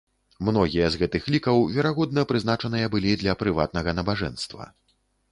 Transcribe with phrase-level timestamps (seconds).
[0.45, 4.63] Многія з гэтых лікаў, верагодна, прызначаныя былі для прыватнага набажэнства.